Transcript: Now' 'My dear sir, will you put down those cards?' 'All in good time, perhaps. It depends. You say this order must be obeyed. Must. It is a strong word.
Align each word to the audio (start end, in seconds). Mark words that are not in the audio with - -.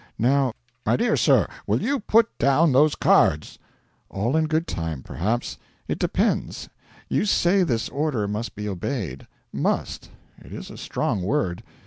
Now' 0.17 0.53
'My 0.87 0.95
dear 0.95 1.15
sir, 1.15 1.45
will 1.67 1.79
you 1.79 1.99
put 1.99 2.35
down 2.39 2.71
those 2.71 2.95
cards?' 2.95 3.59
'All 4.09 4.35
in 4.35 4.47
good 4.47 4.65
time, 4.65 5.03
perhaps. 5.03 5.59
It 5.87 5.99
depends. 5.99 6.69
You 7.07 7.23
say 7.25 7.61
this 7.61 7.87
order 7.87 8.27
must 8.27 8.55
be 8.55 8.67
obeyed. 8.67 9.27
Must. 9.53 10.09
It 10.43 10.53
is 10.53 10.71
a 10.71 10.77
strong 10.79 11.21
word. 11.21 11.61